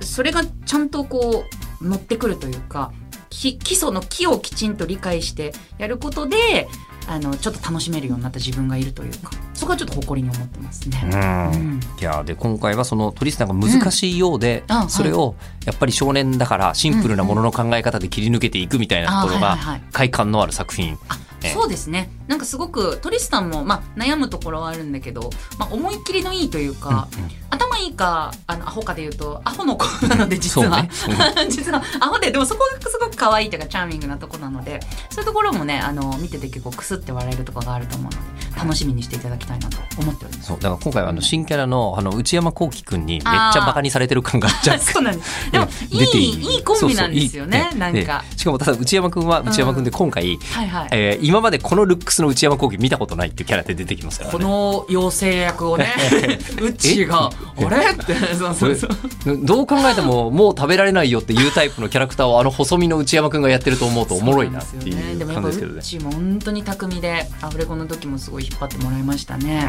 [0.00, 1.44] それがちゃんとこ
[1.80, 2.92] う乗ってくるというか
[3.30, 6.66] 基礎の木をきちんと理解してやることで
[7.08, 11.00] あのちょっと楽しめるようになった自分がいるというかそこはちょっと誇りに思ってますね。
[11.04, 19.58] うん、いやで今回はそのトリスタンが難しいようで、うん、それをやっぱり少年だからシンプルなものの考え方で切り抜けていくみたいなところが
[19.92, 20.98] 快感のある作品。
[21.40, 22.10] そうですね。
[22.26, 30.90] なんかすごくトリスタンも、まあ、悩むところはあるんだけど、まあ、思いっきりのいいというか、うんうん、頭いいかあのアホかでいうとアホの子なので実は、ね、
[31.48, 40.48] 実はアホででもそこがすごく可愛いというかチャーミングなとこなのでそういうところもねあの見てて結構くすって笑えるところがあると思うので楽しみにしていただきたいなと思っております。
[40.48, 45.50] そうだから今回はあの新キャラのあの内山聖輝君にめっちゃバカにされてる感があっ そうなんです。
[45.50, 48.24] でもいいいいコンビなんですよねなんか。
[48.36, 50.88] しかもただ内山君は内山君で今回、うんはいはい。
[50.92, 55.86] えー、今までこのルックスの内山聖輝見たことないっていうキャラで出てきますから、ね、この妖精役をね
[56.60, 59.38] うちが「あれ?」ってそうそうそう。
[59.44, 65.78] どう考えてももう食べられないよっていうタイプのキャラクターをあの細身の内山君がやってると思うとおもろいなっていう感じですけどね。
[65.78, 69.68] うちも本当に巧みでアフレコの時もすごい引っ張ってもらいましたね。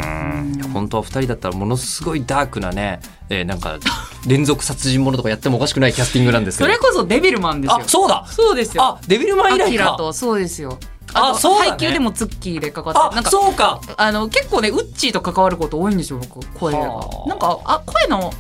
[0.74, 3.80] 本当は2人だったらものすごいダークなね、えー、なんか
[4.28, 7.84] 連続殺人ものとかやってもおかしくないキャスティングなんですけどそれこそデビルマンですよ。
[7.86, 8.26] そうだ。
[8.28, 8.84] そうですよ。
[8.84, 9.96] あデビルマン以来か。
[9.98, 10.78] とそうですよ。
[11.14, 13.82] あそう配給でもツッキーでかかってなんかそうか。
[13.98, 16.80] あの結構ねウッチーと関わること多いんですよ僕声が。
[17.26, 18.32] なんかあ声の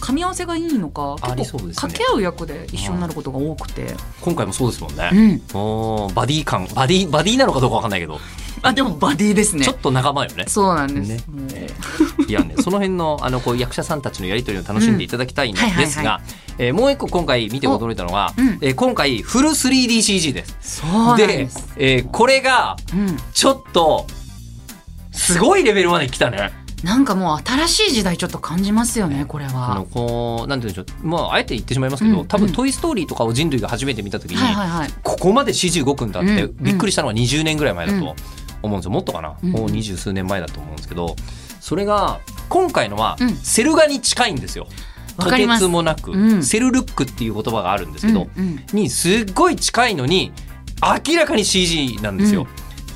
[0.00, 5.10] 噛み合わせがいいのか結構掛け合う役で一緒になることが多くて、今回もそうですもんね、
[5.54, 6.68] うん、おバディ感。
[6.74, 8.20] バディバディなのかどうかわかんないけど
[8.62, 9.64] あでもバディですね。
[9.64, 10.44] ちょっと仲間よね。
[10.48, 11.20] そうなんです、ね。
[11.52, 16.20] えー、いやねその辺のあのこう役者さんたちのやり取りを楽しんでいただきたいんですが、
[16.58, 20.80] えー、もう一個今回見て驚いたのは、うん、えー、今回フル 3DCG です。
[20.82, 22.76] そうでえー、これが
[23.32, 24.06] ちょっと
[25.12, 26.52] すごいレベルまで来たね、
[26.84, 29.72] なんかもう新しい時代ちょっと感じますよねこれは。
[29.72, 31.06] あのこうなんていうんでしょう。
[31.06, 38.14] まああえて言ってしまいますけど、うん、多分「トイ・ストーリー」とかを人類が初めて見た時に、はいはいはい、ここまで CG 動くんだってびっくりしたのは20年ぐらい前だと
[38.62, 38.90] 思うんですよ。
[38.92, 41.16] もっとかな、もう二十数年前だと思うんですけど
[41.60, 44.66] それが今回のはセル画に近いんですよ。
[45.18, 50.32] とてつもなく、うん、セルルックっていう言葉があるんですけど、うんうん、にすっごい近いのに
[51.06, 52.46] 明らかに CG なんですよ。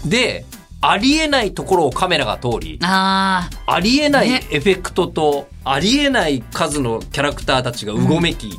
[0.04, 0.44] うん、で
[0.82, 3.48] ありえないところをカメラが通りあ
[3.82, 8.52] りえないエフェクトと、ありえない数のキャラクターたちがうごめき、うん、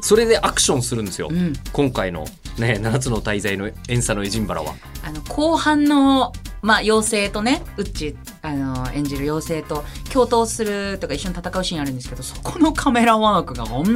[0.00, 2.26] それでアクションするんですよ、うん、今回の、
[2.58, 4.74] ね「七つの滞在」の遠さのエジンバラは。
[5.02, 13.86] あの後半のまあ妖精とねうっちあの演じる妖精と共闘するとか一緒に戦うシーンあるんですけどそこのカメラワークが本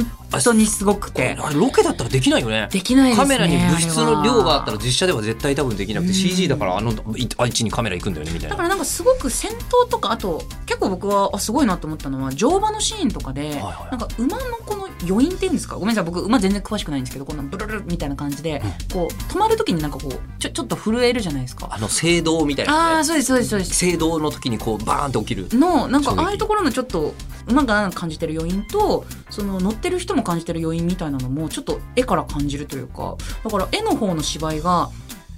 [0.43, 1.37] 当にすごくて。
[1.39, 2.67] あれロケだったらできないよね。
[2.71, 3.23] できないですね。
[3.23, 6.15] カメラに物質の量があったら実写では絶対多分できなくてうん。
[6.15, 8.55] CG だからあのいあ位置にカメラ行くんだよねみたいな。
[8.55, 15.75] だからなんかすごく戦闘とかあと結構僕はあすごいなと思ったのは乗馬のシーンとかで、はいなんか馬のこの余韻っていうんですか？
[15.75, 21.69] ごめんなさい僕馬全然詳しくないんですけどこんなブルルルみたいな感じで、こう止まる時になんかこうちょちょっと震えるじゃないですか。
[21.71, 23.75] あの聖堂みたいあなねあそうですそうですそうです。
[23.75, 25.47] 聖堂の時にこうバーンって起きる。
[25.51, 27.13] のなんかああいうところのちょっと
[27.47, 33.17] 馬が感じてる余韻とその乗ってる人も感じてる余韻みたいなのもちょっと絵から感じるというか。
[33.43, 34.89] だから絵の方の芝居が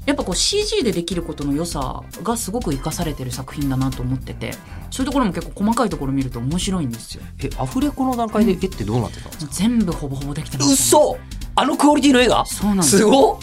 [0.05, 4.53] やっぱこう CG でできることの良さがすごく生かされてる作品だなと思ってて。
[4.91, 7.21] そういうところも結構細かいところ見ると面白いんですよ。
[7.41, 9.51] えアフレコの段階で絵ってどうなってたんですか？
[9.53, 11.17] 全部ほぼほぼできてます、ね、嘘！
[11.55, 12.45] あのクオリティの絵が？
[12.45, 13.37] そうなんですすごっ！
[13.37, 13.39] へ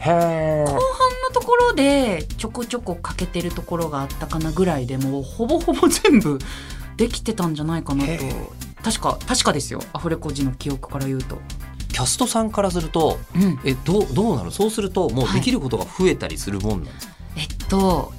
[0.00, 6.38] 後半のところでちょこちょこ欠けてるところがあったかなぐらいでもうほぼほぼ全部
[6.96, 8.10] できてたんじゃないかなと。
[8.10, 8.18] へ
[8.82, 9.82] 確か確かですよ。
[9.92, 11.38] アフレコ時の記憶から言うと。
[11.92, 18.12] キャストさんからするとうん、えどうどうなのそうするともうできることが増えたりするもんなんですか、えっと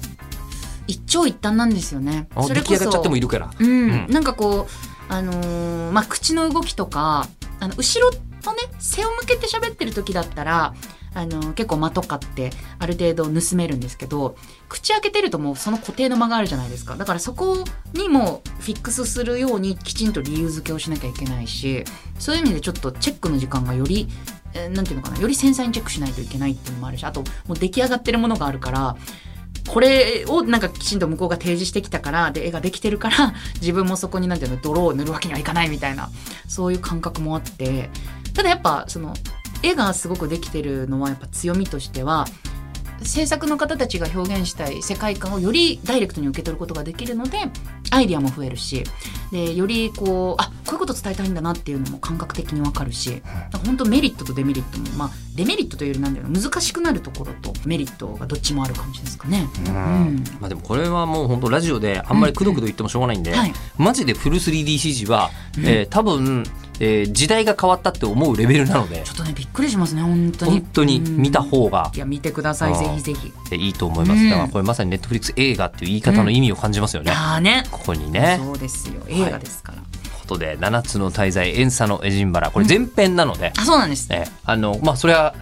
[0.86, 2.28] 一長一短なんですよね。
[2.34, 3.50] あそれこ出来上がっちゃってもそいるから。
[3.58, 4.06] うん、うん。
[4.08, 7.28] なんかこうあのーまあ口の動きとか
[7.60, 10.74] あの後ろとね背を向けて喋ってる時だったら
[11.14, 14.36] あの結構間とかってある程度盗めるんですけど
[14.68, 16.96] 口開けてるともうその固定の間があるじゃないですか。
[16.96, 21.84] だからそこにもフィックスするようにきちんと理由付けをしなきゃいけないし
[22.18, 24.08] そういう意味でちょっとチェックの時間がより
[24.54, 28.96] えーなんていうのかなより繊細にチェックしないといけないっていうのもあるしあともう出来上がってるものがあるから
[29.68, 36.10] これをなんかきちんと向こうが提示してきたからで絵ができてるから自分もそこになんていうの泥を塗るわけにはいかないみたいな
[36.48, 37.90] そういう感覚もあって
[38.34, 39.14] ただやっぱその
[39.62, 42.26] 絵がすごくできてるのはやっぱ強みとしては
[43.04, 47.38] 制作の方たちが表現したい世界観をよりダイレクトに受け取ることができるので
[47.90, 48.84] アイディアも増えるし
[49.30, 53.22] でよりこうあこういうこと伝えたいんだなっていうのも感覚的にわかるし
[53.66, 59.48] 本当メリットとデメリットもまあデメリットというよりなんだろう難しくなるところとメリットがどっちもある感じですかね。
[59.66, 60.24] うん。
[60.40, 63.52] まあでもこれはもう本当ラジオであんまりくどくど言ってもしょうがないんで、はい。
[63.78, 66.44] マジでフル 3DCG は、えー多分、
[66.84, 69.02] えー時代が変わったって思うレベルなので。
[69.04, 70.50] ちょっとねびっくりしますね本当に。
[70.52, 71.92] 本当に見た方が。
[71.94, 73.32] いや見てくださいぜひぜひ。
[73.52, 74.30] えーいいと思います、うん。
[74.30, 77.62] だからこれまさにネットフリックス映画っていう言い方の意味を感じますよね、ああね。
[77.70, 78.40] ここにね。
[78.42, 78.94] そうですよ。
[79.08, 82.50] 映画ですから、ことで7つの大罪遠佐のエジンバラ。
[82.50, 84.08] これ前編なので、あそうなんです。
[84.10, 85.36] えーあのまあそれは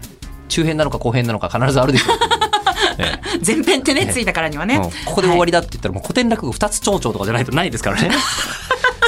[0.48, 2.18] 中編なのか後編なのか必ずあるでしょう。
[3.46, 4.82] 前編ってねついたからにはね、うん。
[5.06, 8.10] ここで終わりだって言ったらもう古典落語2つ町長とかじゃないとないですからね。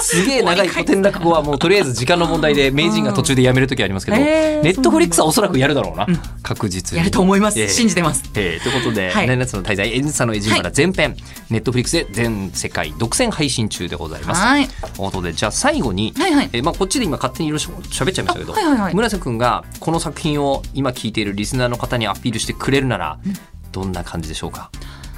[0.03, 6.07] すげえ長い古典落語はもうとりあえず時間の問題で名人が途中でやめる時ありますけど、ネットフリックスはおそらくやるだろうな、
[6.43, 6.99] 確実に。
[6.99, 7.69] やると思います、ええ。
[7.69, 8.25] 信じてます。
[8.35, 9.27] えーということで、はい。
[9.27, 11.17] 7つの滞在、エンサのエジンバラ前編、
[11.51, 14.41] ネットフリックスで全世界独占配信中でございます。
[14.43, 14.67] はい。
[14.69, 16.51] ということで、じゃあ最後に、はいはい。
[16.53, 18.95] えーまあ、こっちで今勝手にいろいろ喋っちゃいましたけど、あはいはいはい。
[18.95, 23.19] 村瀬君がこの作品を今聞いているリスナーの方にアピールしてくれるなら、
[23.73, 24.71] どんな感じでしょうか？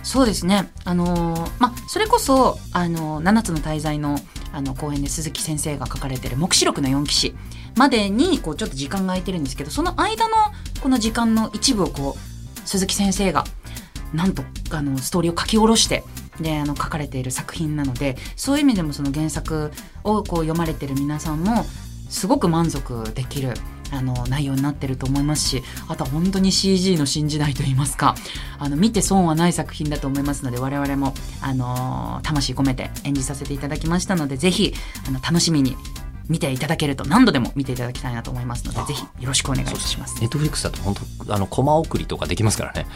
[0.02, 0.70] そうですね。
[0.84, 4.18] あのーまあそれこそあのー7つの大罪の
[4.54, 7.34] あの公演で鈴木先生が書かれてる黙示録の4騎士
[7.76, 10.34] までにこうちょっと時間が空いてるんですけどその間の
[10.80, 13.44] この時間の一部をこう鈴木先生が
[14.14, 16.04] なんとあのストーリーを書き下ろして
[16.40, 19.72] であの書かれている作品なのでそういう意味でもその原作
[20.04, 21.64] をこう読まれてる皆さんも
[22.08, 23.54] すごく満足できる
[23.94, 28.14] あの内容になってると思いますしあとは本当に CG の新時代といいますか
[28.58, 34.74] あの見て損はない作品だと思いますので我々も、あの魂込めて演じさせていただきましたのでぜひ
[35.06, 35.76] あの楽しみに
[36.28, 40.20] 見ていただけると何度でも見ていただきたいなと思いますのでぜひよろしくお願いします。
[40.20, 40.94] ネットフリックスだと本
[41.26, 42.86] 当あのコマ送りとかできますからね。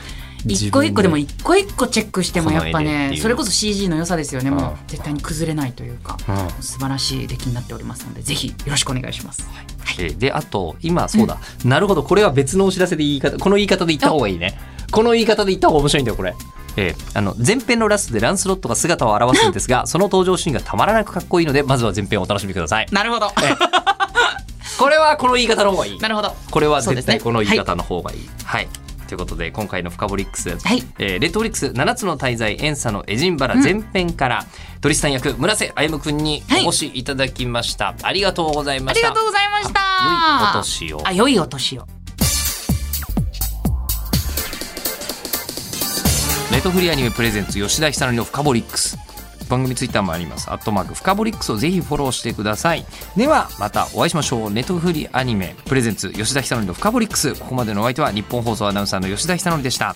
[0.54, 4.50] 一個一個でも自一個一個チェックしてもやっぱねそれこそ CG の良さですよね。
[4.50, 6.16] もううん絶対に崩れないというか
[6.60, 9.48] 素晴らしい出来になっておりますのでぜひよろしくお願いします。
[9.98, 12.02] えーであと今そうだ、なるほど。
[12.02, 14.58] これは別のお知らせで言い方この言い方で言った方がいいね。
[14.90, 16.34] この言い方で言った方が面白いんだよこれ。
[16.76, 22.86] えーあの前編のラストでランスロットが姿を現すんですが その登場シーンがたまらなくかっこいいのでまずは前編をお楽しみください。
[22.92, 23.32] なるほど。
[24.78, 25.98] これはこの言い方の方がいい。
[25.98, 26.34] なるほど。
[26.50, 28.28] これは絶対この言い方の方がいい。
[28.44, 28.68] はい、
[29.08, 30.84] ということで今回の「フカボリックス」はい。
[30.98, 34.46] えーレッドフリックス7つの大罪遠佐のエジンバラ前編から、
[34.80, 39.08] トリスタン役村瀬歩くんにお越しいただきました、ありがとうございました。
[39.08, 39.80] ありがとうございました。
[40.04, 41.02] 良いお年を。
[41.04, 41.86] あ、良いお年を。
[46.50, 48.98] ネットフリーアニメプレゼンツ吉田久典のフカボリックス
[49.48, 50.50] 番組ツイッターもあります。
[50.50, 52.86] アットマークフカボリックスをぜひフォローしてください。
[53.16, 54.50] ではまたお会いしましょう。
[54.50, 57.34] ネットフリーアニメプレゼンツ吉田久典のフカボリックス。
[57.34, 59.94] ここまでのお相手は日本放送アナウンサーの吉田久典でした。